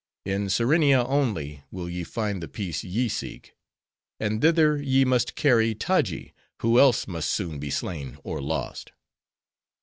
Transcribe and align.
In 0.25 0.49
Serenia 0.49 1.03
only, 1.03 1.63
will 1.69 1.87
ye 1.87 2.03
find 2.03 2.41
the 2.41 2.47
peace 2.47 2.83
ye 2.83 3.07
seek; 3.07 3.53
and 4.19 4.41
thither 4.41 4.81
ye 4.81 5.05
must 5.05 5.35
carry 5.35 5.75
Taji, 5.75 6.33
who 6.63 6.79
else 6.79 7.05
must 7.05 7.29
soon 7.29 7.59
be 7.59 7.69
slain, 7.69 8.17
or 8.23 8.41
lost. 8.41 8.93